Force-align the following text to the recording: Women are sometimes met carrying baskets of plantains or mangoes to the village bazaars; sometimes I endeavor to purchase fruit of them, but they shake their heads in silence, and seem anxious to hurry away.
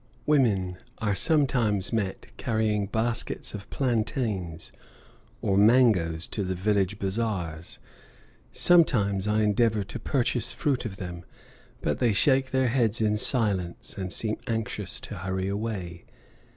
Women 0.25 0.79
are 0.97 1.13
sometimes 1.13 1.93
met 1.93 2.25
carrying 2.37 2.87
baskets 2.87 3.53
of 3.53 3.69
plantains 3.69 4.71
or 5.43 5.57
mangoes 5.59 6.25
to 6.29 6.43
the 6.43 6.55
village 6.55 6.97
bazaars; 6.97 7.77
sometimes 8.51 9.27
I 9.27 9.43
endeavor 9.43 9.83
to 9.83 9.99
purchase 9.99 10.53
fruit 10.53 10.85
of 10.85 10.97
them, 10.97 11.23
but 11.81 11.99
they 11.99 12.13
shake 12.13 12.49
their 12.49 12.69
heads 12.69 12.99
in 12.99 13.15
silence, 13.15 13.95
and 13.95 14.11
seem 14.11 14.37
anxious 14.47 14.99
to 15.01 15.17
hurry 15.19 15.47
away. 15.47 16.05